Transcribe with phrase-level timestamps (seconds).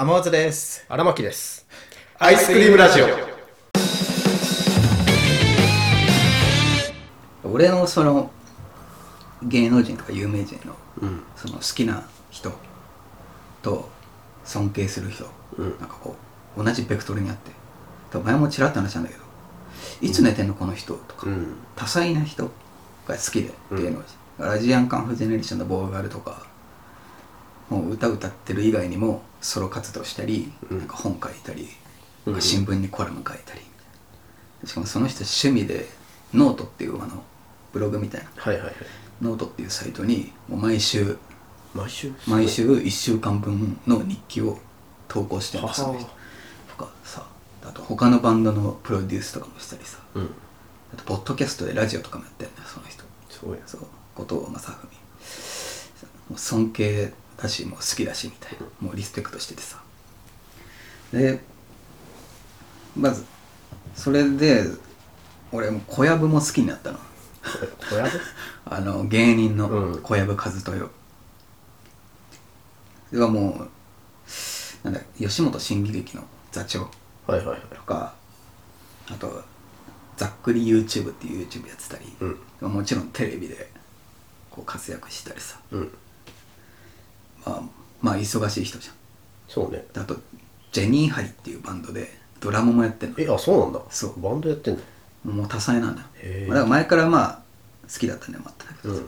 [0.00, 0.86] 天松です。
[0.88, 1.66] 荒牧です。
[2.20, 3.06] アイスクリームラジオ。
[7.42, 8.30] 俺のその
[9.42, 11.24] 芸能人とか有名人のうん。
[11.34, 12.52] その好きな人
[13.60, 13.88] と
[14.44, 15.24] 尊敬する人、
[15.56, 15.70] うん。
[15.80, 16.14] なんかこ
[16.56, 17.50] う同じベクトルにあって
[18.12, 19.24] 多分前もちらっと話したんだけど
[20.00, 21.56] いつ寝てんのこの人とか、うん。
[21.74, 22.44] 多彩な人
[23.08, 23.82] が好きでうん。
[23.82, 26.46] 芸能人、ラジアンカンフジェネレーションのボーガルとか
[27.68, 30.78] もう歌歌ってる以外にもソロ活動したり、うん。
[30.78, 31.68] なんか本書いたり、
[32.40, 33.60] 新聞にコラム書いたり。
[34.64, 35.88] しかもその人趣味で
[36.34, 37.22] ノートっていうあの
[37.72, 38.28] ブログみたいな。
[38.36, 38.74] はいはいはい。
[39.22, 41.18] ノートっていうサイトにもう毎週
[41.74, 42.12] 毎週？
[42.26, 44.58] 毎週1週間分の日記を
[45.06, 45.92] 投稿してますと
[46.76, 47.26] かさ
[47.64, 49.98] あと他のバンドのプロデュースとかもしたりさ。
[50.14, 50.30] うん。
[50.92, 53.80] あとポッドキャストでラジオとかもやってるんだよその人すごいそう
[54.14, 54.72] 後藤正
[56.30, 59.80] 文尊敬だしもう好きだしみたいなもうリスペクトしててさ。
[61.12, 61.40] で
[62.96, 63.24] まず
[63.94, 64.64] それで
[65.52, 66.98] 俺もう小籔も好きになったの。
[67.90, 68.10] 小籔？
[68.66, 70.02] あの芸人のうん。
[70.02, 70.90] 小籔和豊。
[73.10, 73.68] それはも
[74.84, 76.90] うなんだ吉本新喜劇の座長
[77.26, 77.60] はいはいはい。
[77.74, 78.14] とか
[79.08, 79.42] あと
[80.16, 82.16] ざっくり YouTube っていう YouTube やってたり、
[82.60, 82.72] うん。
[82.72, 83.70] もちろんテレビで
[84.50, 85.58] こう活躍したりさ。
[85.70, 85.92] うん
[87.48, 87.62] まあ
[88.02, 88.90] まあ忙しい人じ
[89.48, 89.84] そうね。
[89.94, 90.16] ゃんあと
[90.72, 93.16] ジェニーハリっていうバンドでドラムもやってんの。
[93.18, 93.80] えあそうなんだ。
[93.90, 94.20] そう。
[94.20, 94.82] バンドやってんだ
[95.24, 97.42] もう多彩なんだよ、へだから前からまあ
[97.92, 99.06] 好きだったねもあったんだけどさ、うん。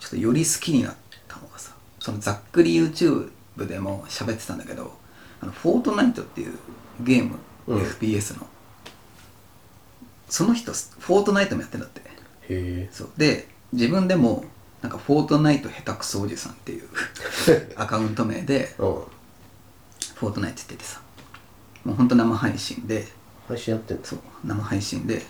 [0.00, 0.94] ちょっとより好きになっ
[1.28, 4.92] たのがさそのざっくり YouTube でも喋ってたんだけど
[5.40, 6.58] あのフォートナイトっていう
[7.00, 7.36] ゲーム、
[7.68, 7.82] うん。
[7.82, 8.46] FPS の。
[10.28, 12.00] その人フォートナイトもやってんだって。
[12.00, 12.04] へ
[12.48, 12.90] え。
[13.16, 14.44] で自分でも
[14.82, 16.88] なんかフォートナイト下手くそおじさんっていう
[17.76, 18.86] アカウント名でうん。
[20.16, 21.00] フォートナイトって言ってさ
[21.84, 23.08] もうほんと生配信で
[23.48, 25.24] 配信やってんだそう生配信で、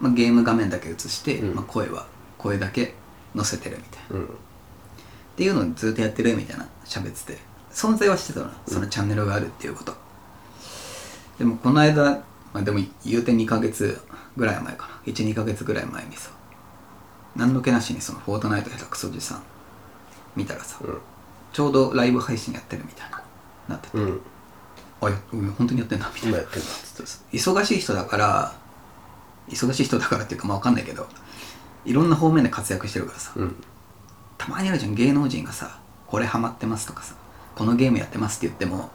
[0.00, 1.54] まあ、ゲーム画面だけ映して、うん。
[1.56, 2.94] まあ、声は声だけ
[3.34, 4.16] 載せてるみたいな。
[4.16, 4.24] うん。
[4.26, 4.28] っ
[5.36, 7.38] ていうのをずっとやってるみたいな喋ってて
[7.72, 8.50] 存在はしてたの。
[8.66, 9.94] そのチャンネルがあるっていうこと、
[11.38, 12.02] でもこの間、
[12.52, 14.00] まあ、でも言うて2ヶ月
[14.36, 15.12] ぐらい前かな。
[15.12, 16.30] 12ヶ月ぐらい前にさ
[17.38, 19.42] 何の気なしにそのフォートナイト下手くそおじさん
[20.36, 20.98] 見たらさ、うん。
[21.52, 23.22] ちょうどライブ配信やってるみたいな
[23.68, 24.20] なってて、うん。
[25.00, 26.38] あやうん本当にやってんだみたいな。
[26.38, 26.66] 今やってんだ。
[26.68, 28.52] そうそう忙しい人だから
[29.48, 31.06] 忙しい人だからっていうかまあわかんないけど
[31.84, 33.56] いろんな方面で活躍してるからさ、うん。
[34.36, 37.14] たまにあるじゃん芸能人がさこれハマってますとかさ
[37.54, 38.90] このゲームやってますって言っても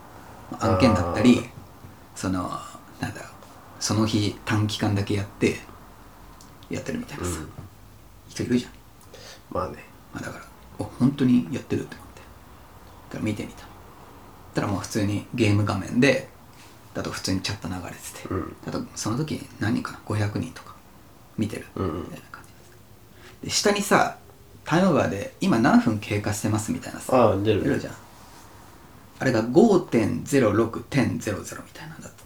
[0.60, 1.50] 案件だったり
[2.16, 2.50] その
[3.00, 3.30] なんだろう
[3.80, 5.60] その日短期間だけやって
[6.70, 7.63] やってるみたいなさ、うん
[8.34, 8.72] 人いるじゃん、
[9.52, 9.78] まあね。
[10.14, 10.46] まあ、だから
[10.80, 12.22] お本当にやってるって思って。
[13.10, 13.64] だから見てみた。
[14.56, 16.30] たらもう普通にゲーム画面で
[16.94, 18.56] だと普通にチャット流れてて、うん。
[18.68, 20.74] あとその時何人かな？500人とか。
[21.38, 21.66] 見てる。
[21.76, 22.06] みうん。
[22.06, 22.44] たいな感
[23.42, 23.48] じ。
[23.48, 24.18] で下にさ
[24.66, 27.94] タイムバーで今何分経過してますみたいなさああ出るじゃん。
[29.20, 32.18] あれが5.06.00みたいなんだって。
[32.18, 32.23] はい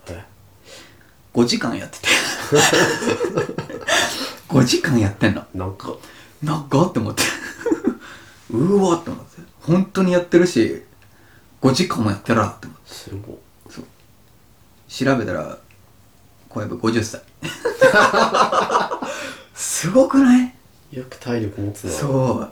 [1.37, 2.07] 5時間やってて。
[4.49, 5.45] 5時間やってんの。
[5.53, 5.93] なんか。
[6.41, 7.21] なんかって思って。
[8.49, 9.41] うわって思って。
[9.61, 10.81] 本当にやってるし
[11.61, 12.91] 5時間もやってらって思って。
[12.91, 13.33] すご。
[13.33, 13.37] い
[13.69, 13.85] そう。
[14.89, 15.59] 調べたら
[16.49, 17.21] 小籔50歳。
[19.53, 20.55] すごくない？
[20.91, 21.91] よく体力持つな。
[21.91, 22.49] そ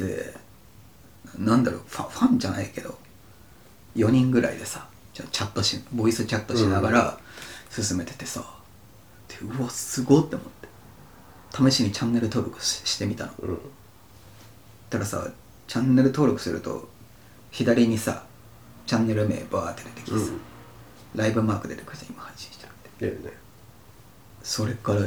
[0.00, 0.04] う。
[0.04, 0.34] で
[1.38, 2.98] なんだろうファファンじゃないけど
[3.94, 7.18] 4人ぐらいでさちょチャットしボイスチャットしながら
[7.70, 8.44] 進めててさ、
[9.28, 11.70] でうわすごって思って。
[11.70, 13.32] 試しにチャンネル登録ししてみたの。
[13.40, 13.58] うん。
[14.90, 15.28] たらさ
[15.66, 16.88] チャンネル登録すると
[17.50, 18.24] 左にさ
[18.86, 20.40] チャンネル名バーって出てきてさ、うん。
[21.14, 23.06] ライブマーク出てくるじゃん今配信してるって。
[23.06, 23.32] 出るね。
[24.42, 25.00] それから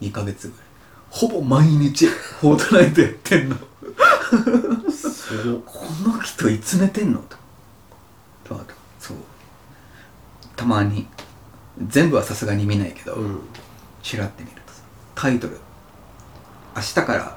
[0.00, 0.66] 2ヶ月ぐらい。
[1.08, 3.56] ほぼ毎日フォートナイトやってんの。
[3.56, 3.64] こ
[6.04, 7.20] の人いつ寝てんの？
[7.20, 7.36] と。
[8.98, 9.16] そう。
[10.56, 11.06] たまに
[11.86, 13.40] 全部はさすがに見ないけど、うん。
[14.02, 14.82] チラって見るとさ
[15.14, 15.58] タイトル
[16.76, 17.36] 「明日から、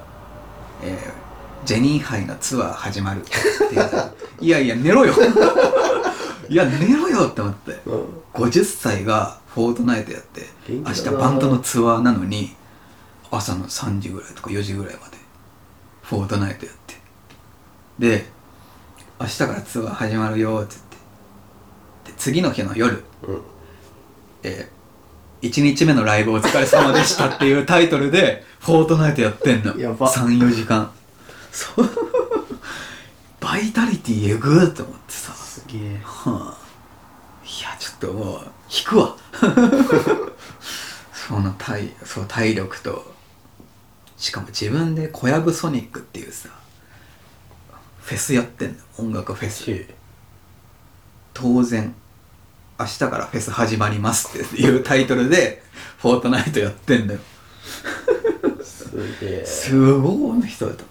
[0.82, 1.30] えー
[1.66, 3.24] ジェニーハイのツアー始まる」っ
[3.68, 5.12] てやつ いやいや寝ろよ。
[6.48, 7.80] いや寝ろよって思って。
[7.86, 8.04] うん。
[8.34, 12.56] 50歳がフォートナイトやって明日バンドのツアーなのに
[13.30, 15.18] 朝の3時ぐらいとか4時ぐらいまで
[16.02, 17.00] フォートナイトやって。
[17.98, 18.30] で
[19.20, 20.82] 明日からツアー始まるよって言っ
[22.04, 22.12] て。
[22.12, 23.42] で次の日の夜うん
[24.42, 29.78] えー、1日目のライブお疲れ様でしたっていうタイトルで フォートナイトやってんの。
[29.78, 30.10] やば。
[30.12, 30.90] 34時間。
[31.52, 31.90] そう。
[33.40, 35.32] バイタリティえぐーって思ってさ。
[35.32, 36.00] すげえ。
[36.04, 36.58] はあ。
[37.44, 39.16] いやちょっともう引くわ。
[41.12, 43.14] その体そう体力と
[44.16, 46.48] しかも自分で小籔ソニックっていうさ
[48.02, 48.76] フェスやってんの。
[48.98, 49.70] 音楽フェス。
[49.70, 49.94] へ
[51.32, 51.94] 当然
[52.80, 55.62] 明日からフェス始まりますっていうタイトルで
[55.98, 57.20] フォートナイトやってんだよ。
[58.58, 58.90] えす
[59.20, 59.44] げえ。
[59.44, 60.82] すごいな人だと。
[60.82, 60.86] い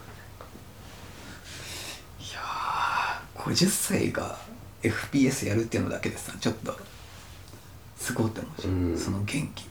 [2.31, 4.38] やー50歳が
[4.83, 6.77] FPS やるっていうのだけでさちょっと
[7.97, 8.95] すごいって思うし、うん。
[8.97, 9.68] その元気。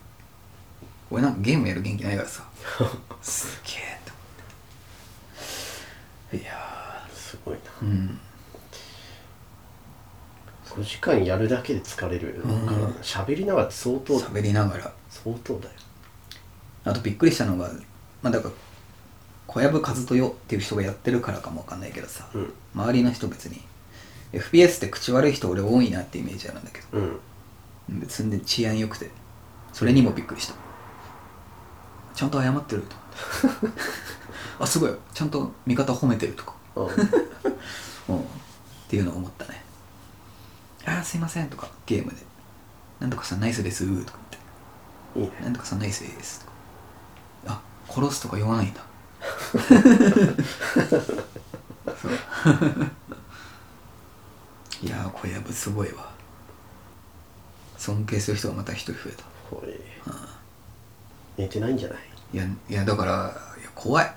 [1.12, 2.42] 俺なんかゲームやる元気ないからさ
[3.22, 4.20] すげえと思
[6.28, 6.36] って。
[6.38, 7.60] いやすごいな。
[7.80, 8.20] ーうん
[10.78, 12.40] 5時間やるだけで疲れる。
[13.02, 14.92] 喋りながら相当喋りながら。
[15.10, 15.74] 相当だよ。
[16.84, 17.68] あとびっくりしたのが
[18.22, 18.54] まあだから
[19.48, 22.52] 小籔和豊っていう人がやってるからかもわかんないけどさ、うん。
[22.74, 23.60] 周りの人別に
[24.32, 27.20] FPS って口悪い人俺多いなってイメージあるんだけどうん。
[28.00, 29.10] 別に治安良くて
[29.72, 30.54] それにもびっくりした。
[32.14, 32.96] ちゃんと謝ってると
[34.62, 34.92] あすごい。
[35.12, 36.80] ちゃんと味方褒めてるとか、あ
[38.10, 38.22] うん、っ
[38.88, 39.62] ていうのを思ったね
[40.88, 41.68] あーすいませんとか。
[41.86, 42.16] ゲームで。
[43.00, 44.18] なんとかさんナイスですとか
[45.16, 45.42] 言って。
[45.42, 46.52] なんとかさんナイスですとか。
[47.46, 47.60] あ
[47.92, 48.80] 殺すとか言わないんだ。
[52.00, 52.12] そう。
[54.86, 56.12] いやー小籔すごいわ。
[57.76, 59.24] 尊敬する人がまた一人増えた。
[59.50, 59.78] これ。
[61.36, 61.98] 寝てないんじゃない？
[62.34, 63.12] いやいやだから
[63.60, 64.12] いや怖い。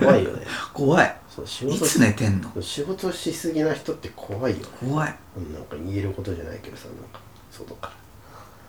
[0.00, 0.46] 怖いよね。
[0.72, 2.62] 怖いそう仕事いつ寝てんの？
[2.62, 4.64] 仕事しすぎな人って怖いよね。
[4.80, 5.14] 怖い。
[5.36, 7.20] うんなんか言えることじゃないけどさなんか
[7.50, 7.92] 外から。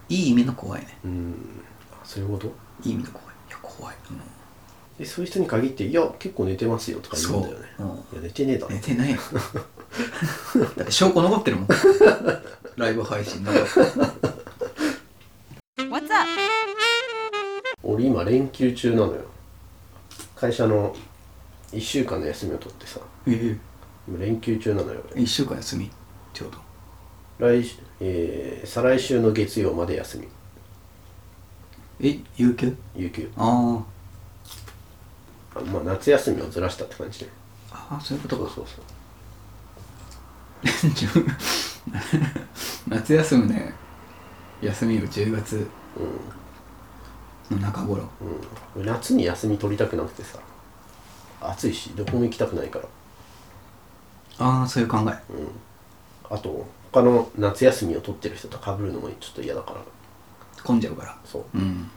[0.10, 0.98] いい意味の怖いね。
[1.06, 1.36] うん。
[1.94, 2.48] あそういうこと？
[2.84, 3.28] いい意味の怖い。
[3.50, 4.22] いや怖い、うん。
[4.98, 7.66] でそういう人に限って「いや結構寝てますよ」とか言うんだよね。
[7.78, 7.88] そう。
[7.88, 7.94] うん。
[7.96, 8.74] いや寝てねえだろ。
[8.74, 9.18] 寝てないよ。
[10.78, 11.68] だって証拠残ってるもん。
[12.78, 13.66] ライブ配信の What's
[16.14, 16.30] up?
[17.84, 19.22] 俺今連休中なのよ。
[20.36, 20.96] 会社の
[21.76, 23.00] 1週間の休みを取ってさ。
[23.28, 23.58] え
[24.08, 25.02] 今連休中なのよ。
[25.16, 25.90] え1週間休み？
[26.34, 26.58] ちょうど。
[27.40, 30.28] 俺来、えー再来週の月曜まで休み。
[32.00, 32.76] え有給？
[32.96, 33.30] 有給。
[33.38, 33.84] あ
[35.56, 37.20] あまあ夏休みをずらしたって感じ。
[37.22, 37.30] でー
[37.72, 38.52] あーそういうことか。
[38.54, 38.84] そうそう
[40.90, 41.28] 自分
[42.88, 43.74] 夏休むね
[44.62, 45.68] 休みを10月
[47.52, 48.04] の中頃。
[48.76, 50.40] うん、うん、夏に休み取りたくなくてさ
[51.42, 52.86] 暑いしどこも行きたくないから。
[54.38, 55.14] ああそういう考え。
[56.30, 59.82] あと他の夏休みを取ってる人と被るのもちょっと嫌だから。
[60.64, 61.18] 混んじゃうから。
[61.26, 61.44] そう。
[61.58, 61.90] うん。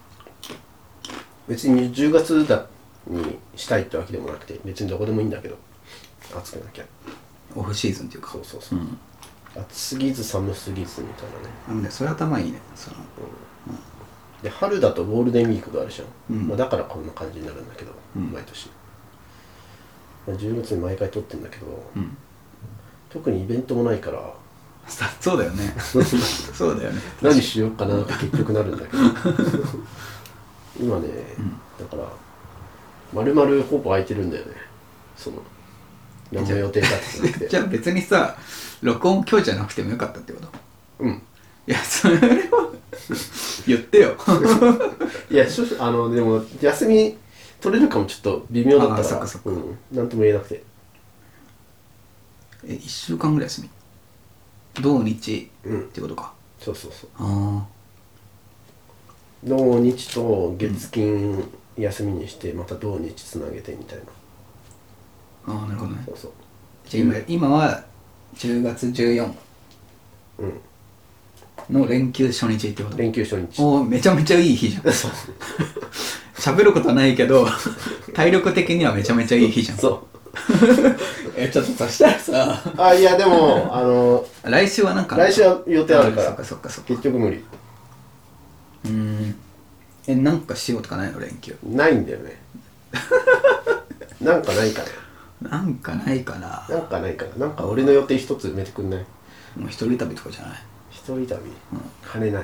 [1.47, 2.67] 別に10月だ
[3.07, 5.57] にしたいってわけでもなくて別にどこでもいいんだけど
[6.37, 6.85] 暑くなきゃ。
[7.55, 8.31] オフシーズンっていうか。
[8.31, 8.97] そうそうそう、ん。
[9.55, 11.53] 暑すぎず寒すぎずみたいなね。
[11.67, 12.59] なんでそれ頭いいね。
[12.75, 12.97] その。
[14.43, 16.47] で春だとゴールデンウィークがあるじゃん、うん。
[16.47, 18.31] まあ、だからこんな感じになるんだけど、うん。
[18.31, 18.78] 毎年、まあ、
[20.27, 22.17] 10月に毎回撮ってんだけど、うん。
[23.09, 24.33] 特にイベントもないから。
[24.87, 25.73] さそうだよね。
[25.79, 25.99] そ
[26.69, 27.01] うだよね。
[27.21, 29.03] 何しようかなって結局なるんだけど。
[30.79, 31.07] 今ね、
[31.79, 32.03] だから
[33.13, 34.53] 丸々ほぼ空いてるんだよね。
[35.17, 35.37] その
[36.31, 37.47] 何も予定立ててなくて。
[37.49, 38.37] じゃあ別にさ
[38.81, 40.47] 録音今日じゃなくてもよかったってこと？
[40.99, 41.21] うん。
[41.67, 42.71] いやそれは
[43.67, 44.15] 言ってよ。
[45.29, 45.45] いや
[45.79, 47.17] あのでも休み
[47.61, 49.49] 取れるかもちょっと微妙だったからあーそっかそっか。
[49.49, 50.63] うん、なんとも言えなくて。
[52.65, 53.69] え1週間ぐらい休み？
[54.81, 55.49] 土日？
[55.65, 55.79] うん。
[55.81, 56.33] ってことか。
[56.59, 57.09] そうそうそう。
[57.17, 57.65] あ
[59.43, 61.43] 土日と月金
[61.77, 63.99] 休みにしてまた土日つなげてみたい
[65.47, 66.03] な、あああなるほどね。
[66.05, 66.31] そうそう。
[66.85, 67.83] じゃあ今今は
[68.35, 69.33] 10月14
[70.39, 70.61] うん。
[71.69, 72.97] の連休初日ってこと？
[72.97, 73.61] 連休初日。
[73.61, 74.91] おーめちゃめちゃいい日じゃん。
[74.91, 75.11] そう
[76.39, 77.45] 喋ることはないけど
[78.13, 79.77] 体力的にはめちゃめちゃいい日じゃん。
[79.77, 79.99] そう。
[81.35, 86.27] えちょっとそしたらさあいやでもあの来週はなんか来週は予定あるから。
[86.27, 87.43] そっかそっかそっか結局無理。
[88.85, 89.35] うーん。
[90.07, 91.55] えなんかしようとかないの連休？
[91.63, 92.41] ないんだよね。
[94.21, 94.81] なんかないか
[95.41, 95.61] な。
[95.61, 96.65] んかないかな。
[96.69, 97.45] ななんかないかな。
[97.47, 98.99] なんか俺の予定一つ埋めてくんない？
[99.57, 100.59] もう一人旅とかじゃない？
[100.91, 101.39] 一人旅、
[102.11, 102.43] 金ない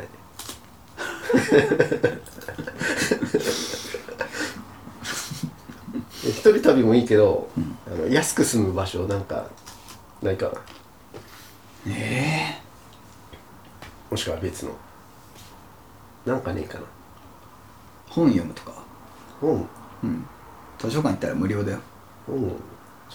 [6.45, 7.49] 一人旅もいいけど、
[7.87, 9.47] あの安く住む場所なんか
[10.21, 10.51] ないかな？
[11.91, 12.61] え
[14.11, 14.73] もしくは別の。
[16.23, 16.81] なんかねえかな？
[16.81, 16.83] え
[18.11, 18.73] 本読むとか？
[19.41, 19.67] 本。
[20.03, 20.23] うん。
[20.77, 21.79] 図書館行ったら無料だよ。
[22.27, 22.51] 本ちょっ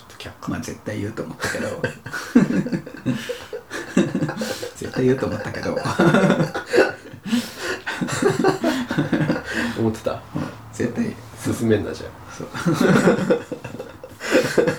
[0.09, 0.51] と却下。
[0.51, 1.69] まあ絶対言うと思ったけど。
[4.75, 5.79] 絶対言うと思ったけど。
[9.79, 10.21] 思ってた？
[10.73, 12.07] 絶対進めんなじゃ
[12.37, 12.49] そう。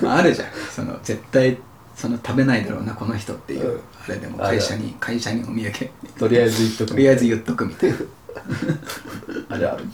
[0.04, 0.48] まああるじゃん。
[0.70, 1.58] その絶対
[1.96, 3.80] その食べないだろうなこの人っていう、うん。
[4.04, 5.90] あれでも会社に会社にお土産。
[6.16, 7.96] あとりあえず言っとくとりあえず言っとくみたいな。
[9.50, 9.84] あるある。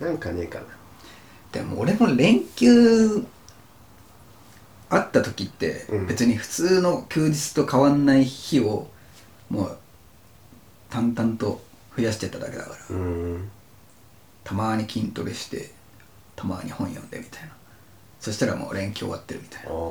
[0.00, 0.64] なんかねえかな。
[1.52, 3.26] でも俺も連休
[4.88, 6.06] あった時ってうん。
[6.06, 8.88] 別に普通の休日と変わんない日を
[9.50, 9.76] もう
[10.88, 11.62] 淡々と
[11.96, 12.76] 増やしてただけだから。
[12.90, 13.50] うーん
[14.44, 15.70] たまに筋トレして
[16.36, 17.50] たまに本読んでみたいな。
[18.20, 19.76] そしたらもう連休終わってるみたいあなー。
[19.76, 19.86] うん。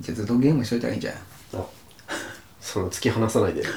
[0.00, 1.20] じゃあずっとゲームしといたらいいんじゃない
[1.54, 1.66] あ。
[2.60, 3.62] その突き放さないで。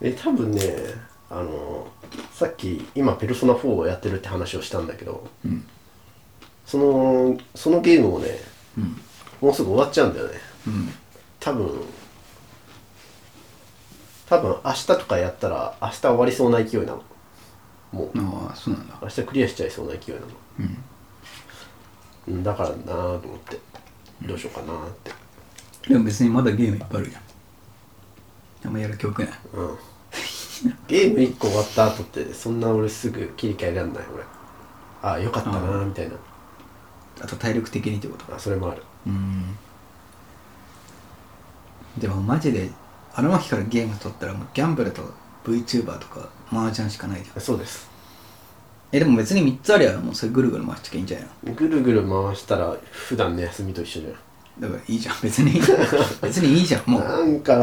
[0.00, 0.60] え多分ね
[1.30, 1.86] あの
[2.32, 5.66] さっき今ペルソナ4をやってるって話をしたんだけどうん。
[6.66, 8.38] そのそのゲームをね
[8.78, 9.00] うん。
[9.40, 10.34] もうすぐ終わっちゃうんだよね。
[10.66, 10.94] うん。
[11.40, 11.84] 多分
[14.28, 17.02] 多分明日とかやったら明日終わりそうな勢いなの。
[17.92, 18.18] もう。
[18.18, 18.98] ああそうなんだ。
[19.02, 20.26] 明日クリアしちゃいそうな勢いなの。
[20.60, 20.84] うん。
[22.28, 23.58] うんだからなぁと思って。
[24.22, 25.12] どうしようかなーって。
[25.88, 27.22] でも別にまだゲームいっぱいあるじゃん。
[28.66, 29.32] あんまやる曲ない。
[29.52, 29.78] うん。
[30.88, 34.24] ゲーム1個終わった後ってそんな俺すぐ切り替えらんない俺。
[35.02, 36.14] ああよかったなーみたいな。
[37.20, 38.82] あと体力的にってことあそれもある。
[39.06, 39.56] うん。
[41.98, 42.70] でもマジで
[43.14, 45.02] あの日からゲーム取ったらもうギャンブルと
[45.44, 47.40] VTuber とか麻雀しかないじゃん。
[47.40, 47.88] そうです。
[48.92, 51.54] えでも別に3つありゃもうそれぐるぐる回しときゃいいんじゃないの？
[51.54, 54.06] ぐるぐる回したら普段の休みと一緒じ
[54.60, 55.16] だからいいじゃん。
[55.22, 55.60] 別に
[56.22, 57.26] 別にいいじゃんもゃう。
[57.26, 57.56] んなんか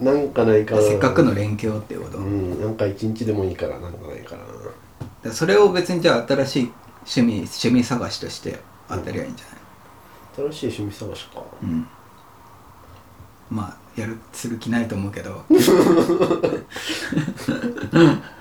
[0.00, 4.42] なんかないかなせっかくの連休っていうこと、うんなんか一日でもいいからなんかないかな
[5.24, 6.72] らそれを別にじゃあ新しい
[7.18, 9.46] 趣味趣味探しとして当たりゃいいんじゃ
[10.42, 10.50] ない？
[10.52, 11.42] 新しい趣味探しか。
[11.62, 11.86] うん。
[13.50, 15.44] まあやるする気ないと思うけど。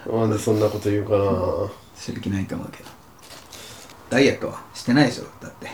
[0.06, 1.70] なんでそんなこと言うかな。
[1.96, 2.90] する気ないと思うけど。
[4.10, 5.70] ダイエットはしてないでしょだって。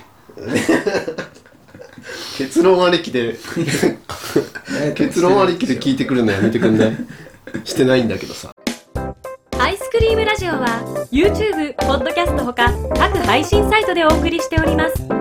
[2.38, 3.38] 結論ありきで
[4.96, 6.96] 結論ありきで聞いてくるのやめてくんない？
[7.64, 8.52] してないんだけどさ。
[9.60, 15.21] アイスクリームラジオは YouTube、ポッドキャストほか各配信サイトでお送りしております